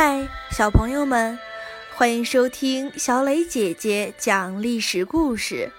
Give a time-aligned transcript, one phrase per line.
[0.00, 1.36] 嗨，小朋友们，
[1.96, 5.72] 欢迎收听小磊姐姐讲历史故事。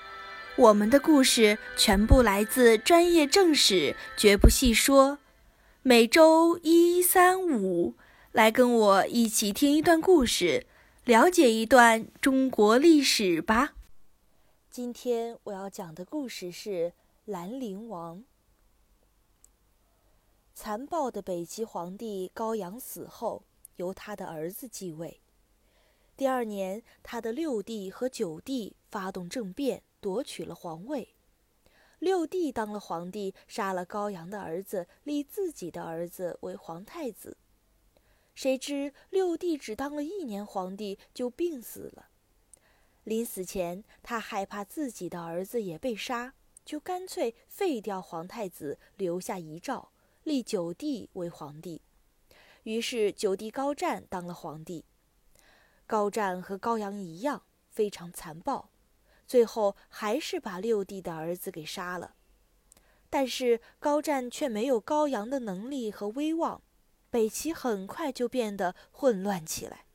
[0.57, 5.19] 我们的故事全部来自专业正史，绝不细说。
[5.83, 7.95] 每周一、三、五，
[8.33, 10.67] 来跟我一起听一段故事，
[11.05, 13.71] 了解一段中国历史吧。
[14.69, 16.91] 今天我要讲的故事是
[17.23, 18.25] 兰陵王。
[20.53, 23.43] 残暴的北齐皇帝高阳死后。
[23.79, 25.19] 由他的儿子继位。
[26.15, 31.15] 第二年，他的六弟和九弟发动政变，夺取了皇位。
[31.99, 37.37] 六弟当了皇帝，杀了高阳的儿子，立自己的儿子为皇太子。
[38.35, 42.07] 谁知六弟只当了一年皇帝就病死了。
[43.05, 46.33] 临死前，他害怕自己的儿子也被杀，
[46.63, 49.89] 就干脆废掉皇太子，留下遗诏，
[50.23, 51.81] 立九弟为皇帝。
[52.63, 54.85] 于是九弟高湛当了皇帝。
[55.85, 58.69] 高湛和高阳一样，非常残暴，
[59.25, 62.15] 最后还是把六弟的儿子给杀了。
[63.09, 66.61] 但是高湛却没有高阳的能力和威望，
[67.09, 69.85] 北齐很快就变得混乱起来。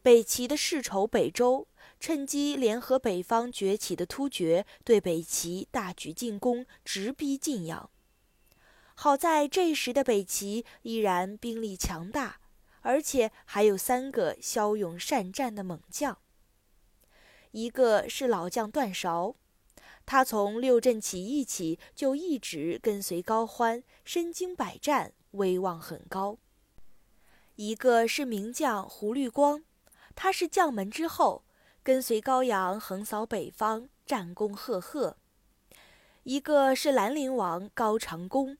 [0.00, 1.66] 北齐的世仇北周
[1.98, 7.90] 趁机联合北方崛起的突厥，对北齐大举进攻，直逼晋阳。
[9.00, 12.40] 好在这时的北齐依然兵力强大，
[12.80, 16.18] 而且还有三个骁勇善战的猛将。
[17.52, 19.36] 一个是老将段韶，
[20.04, 26.36] 他从六镇起义起就一直跟随高欢，身经百战，威望很高。
[27.54, 29.62] 一个是名将胡律光，
[30.16, 31.44] 他是将门之后，
[31.84, 35.16] 跟随高阳横扫北方，战功赫赫。
[36.24, 38.58] 一个是兰陵王高长恭。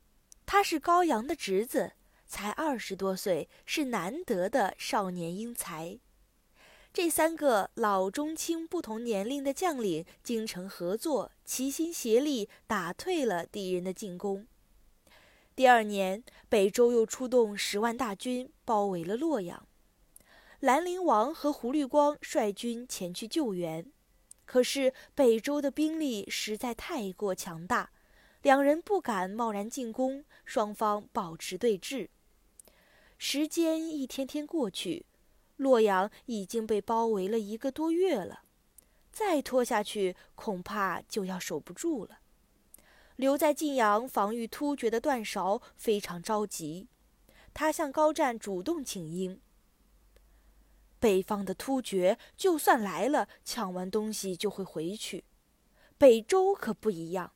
[0.51, 1.93] 他是高阳的侄子，
[2.27, 5.99] 才二十多岁，是难得的少年英才。
[6.91, 14.47] 这三个老中青不同年龄的将领精诚合作，齐心协力，打退了敌人的进攻。
[15.55, 19.69] 第二年，北周又出动十万大军，包围了洛阳。
[20.61, 23.93] 兰陵王和胡律光率军前去救援，
[24.47, 27.91] 可是北周的兵力实在太过强大。
[28.43, 32.09] 两人不敢贸然进攻，双方保持对峙。
[33.19, 35.07] 时间一天天过去，
[35.57, 38.45] 洛阳已经被包围了一个多月了，
[39.11, 42.21] 再拖下去恐怕就要守不住了。
[43.17, 46.87] 留在晋阳防御突厥的段韶非常着急，
[47.53, 49.41] 他向高湛主动请缨：
[51.01, 55.25] 北方的突厥就算来了，抢完东西就会回去，
[55.99, 57.33] 北周可不一样。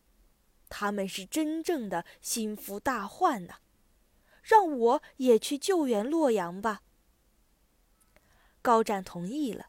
[0.74, 3.56] 他们是真正的心腹大患呐，
[4.42, 6.80] 让我也去救援洛阳吧。
[8.62, 9.66] 高湛同意了。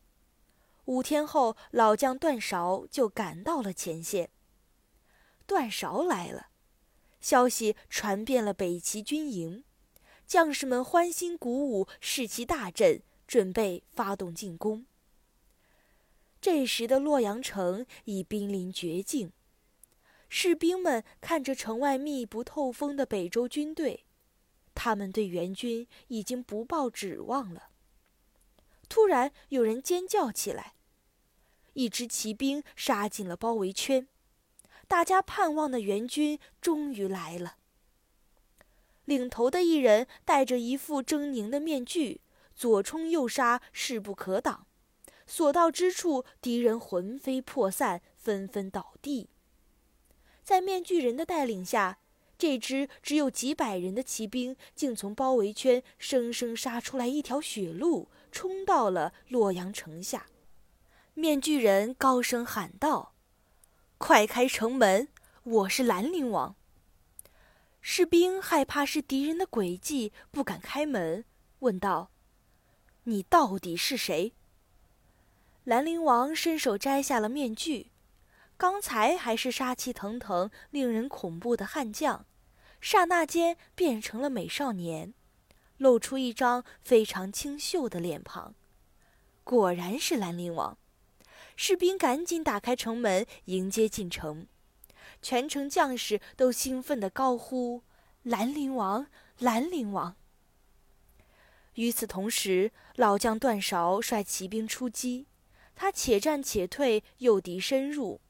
[0.86, 4.30] 五天后，老将段韶就赶到了前线。
[5.46, 6.48] 段韶来了，
[7.20, 9.66] 消息传遍了北齐军营，
[10.26, 14.86] 将士们欢欣鼓舞，士气大振，准备发动进攻。
[16.40, 19.34] 这时的洛阳城已濒临绝境。
[20.36, 24.04] 士兵们看着城外密不透风的北周军队，
[24.74, 27.70] 他们对援军已经不抱指望了。
[28.90, 30.74] 突然，有人尖叫起来，
[31.74, 34.08] 一支骑兵杀进了包围圈，
[34.88, 37.58] 大家盼望的援军终于来了。
[39.06, 42.22] 领头的一人戴着一副狰狞的面具，
[42.56, 44.66] 左冲右杀，势不可挡，
[45.28, 49.30] 所到之处，敌人魂飞魄散，纷纷倒地。
[50.44, 52.00] 在面具人的带领下，
[52.38, 60.28] 这支只有几百人的骑兵竟从包围圈生生杀出来一条血路，冲到了洛阳城下。
[61.14, 63.14] 面具人高声喊道
[63.98, 65.08] ：“快开城门！
[65.44, 66.56] 我是兰陵王。”
[67.80, 71.24] 士兵害怕是敌人的诡计，不敢开门，
[71.60, 72.10] 问道
[73.06, 74.34] ：“你到底是谁？”
[75.64, 77.93] 兰陵王伸手摘下了面具。
[78.64, 82.26] 刚才还是杀气腾腾、令人恐怖的悍将，
[82.80, 85.14] 刹那间变成了美少年，
[85.76, 88.56] 露出一张非常清秀的脸庞。
[89.44, 90.78] 果然是兰陵王！
[91.58, 94.48] 士兵赶紧打开城门迎接进城，
[95.22, 97.84] 全城将士都兴奋地高呼
[98.24, 99.08] ：“兰陵王，
[99.40, 100.16] 兰陵王！”
[101.76, 105.28] 与此同时，老将段韶率骑兵出击，
[105.76, 108.22] 他且战且退，诱敌深入。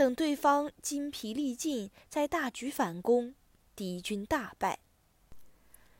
[0.00, 3.34] 等对方筋疲力尽，再大举反攻，
[3.76, 4.78] 敌军大败。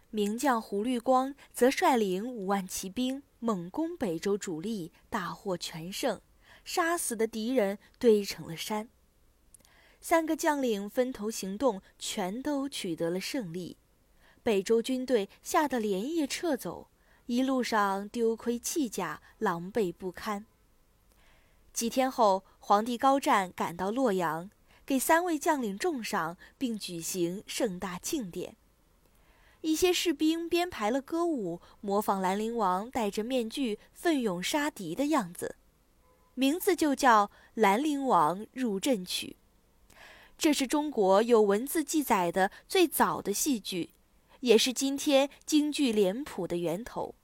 [0.09, 6.19] 名将胡律光则率领五万骑兵猛攻北周主力，大获全胜，
[6.65, 8.89] 杀死的敌人堆成了山。
[10.01, 13.77] 三个将领分头行动，全都取得了胜利。
[14.43, 16.89] 北周军队吓得连夜撤走，
[17.27, 20.47] 一路上丢盔弃甲，狼狈不堪。
[21.73, 24.51] 几天后，皇帝高湛赶到洛阳，
[24.85, 28.57] 给三位将领重赏，并举行盛大庆典。
[29.63, 35.57] 一些士兵编排了歌舞，模仿兰陵王戴着面具奋勇杀敌的样子，
[36.35, 39.37] 名字就叫《兰陵王入阵曲》。
[40.39, 43.91] 这是中国有文字记载的最早的戏剧，
[44.41, 47.15] 也是今天京剧脸谱的源头。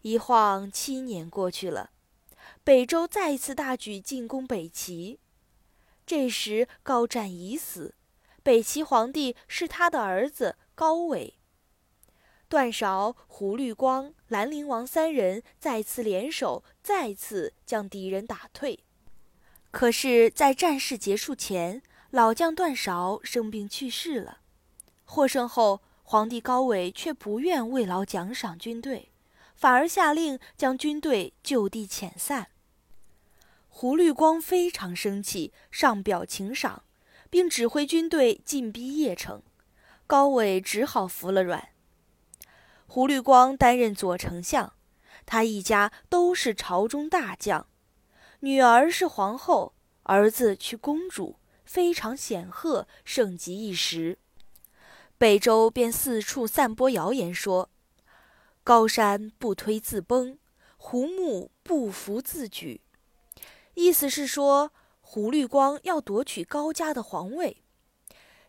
[0.00, 1.90] 一晃七年过去了，
[2.64, 5.18] 北周再次大举进攻北齐。
[6.04, 7.94] 这时高湛已死，
[8.42, 11.34] 北齐皇帝是他的儿子高纬。
[12.48, 18.80] 段韶、胡律光、兰陵王三人再次联手，再次将敌人打退。
[19.70, 24.40] 可是，在战事结束前，老将段韶生病去世了。
[25.04, 29.11] 获胜后，皇帝高纬却不愿慰劳奖赏军队，
[29.62, 32.48] 反而下令将军队就地遣散。
[33.68, 36.82] 胡律光非常生气，上表请赏，
[37.30, 39.40] 并指挥军队进逼邺城。
[40.08, 41.68] 高纬只好服了软。
[42.88, 44.72] 胡律光担任左丞相，
[45.24, 47.68] 他一家都是朝中大将。
[48.40, 54.18] 女儿是皇后，儿子娶公主，非常显赫，盛极一时。
[55.16, 57.70] 北周便四处散播谣言，说
[58.64, 60.38] ：“高山不推自崩，
[60.76, 62.80] 胡木不服自举。”
[63.74, 67.62] 意思是说胡律光要夺取高家的皇位。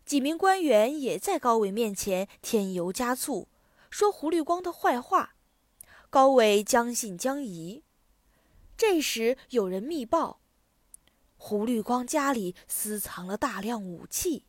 [0.06, 3.48] 几名官员也在高纬面前添油加醋，
[3.90, 5.36] 说胡律光的坏话。
[6.10, 7.84] 高纬将信将疑。
[8.78, 10.42] 这时有人密报，
[11.38, 14.46] 胡律光家里私藏了大量武器，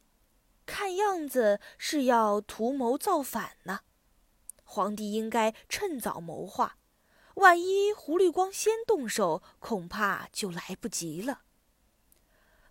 [0.66, 3.80] 看样子是要图谋造反呢。
[4.74, 6.78] 皇帝应该趁早谋划，
[7.34, 11.42] 万一胡律光先动手，恐怕就来不及了。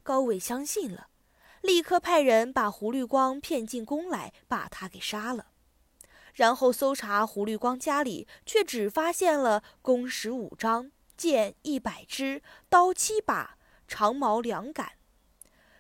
[0.03, 1.07] 高伟相信了，
[1.61, 5.47] 立刻派人把胡律光骗进宫来，把他给杀了。
[6.33, 10.91] 然后搜查胡律光家里，却只发现了弓十五张。
[11.15, 13.57] 箭一百支，刀七把，
[13.87, 14.93] 长矛两杆。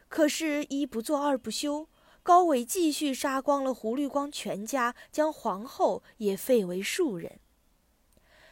[0.07, 1.89] 可是，一不做二不休，
[2.23, 7.39] 高纬继续杀光了胡律光全家，将皇后也废为庶人。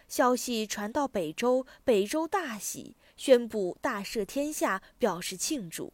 [0.09, 5.94] 消息传到北周，北周大喜，宣布大赦天下，表示庆祝。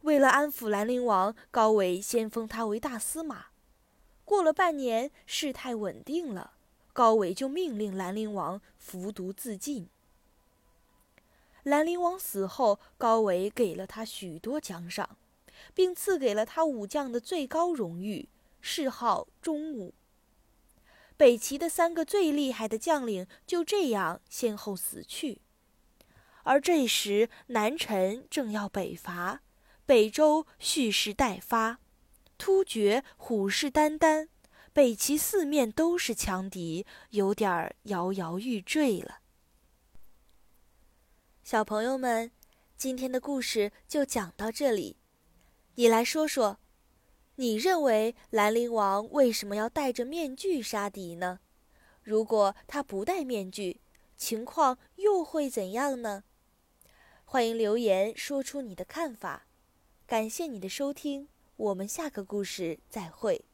[0.00, 3.46] 为了安抚兰陵王，高纬先封他为大司马。
[4.24, 6.54] 过了半年，事态稳定了。
[6.92, 9.88] 高纬就命令兰陵王服毒自尽。
[11.62, 15.16] 兰陵王死后，高纬给了他许多奖赏，
[15.74, 18.28] 并赐给了他武将的最高荣誉，
[18.60, 19.94] 谥号忠武。
[21.16, 25.40] 北齐的三个最厉害的将领就这样先后死去。
[26.44, 29.42] 而这时，南陈正要北伐，
[29.86, 31.78] 北周蓄势待发，
[32.38, 34.28] 突厥虎视眈眈。
[34.72, 39.18] 北齐四面都是强敌，有点摇摇欲坠了。
[41.44, 42.32] 小朋友们，
[42.76, 44.96] 今天的故事就讲到这里。
[45.74, 46.58] 你来说说，
[47.36, 51.40] 你认为兰陵王为什么要戴着面具杀敌呢？
[52.02, 53.80] 如果他不戴面具，
[54.14, 56.24] 情况又会怎样呢？
[57.24, 59.46] 欢迎留言说出你的看法。
[60.06, 63.46] 感谢你的收听，我们下个故事再会。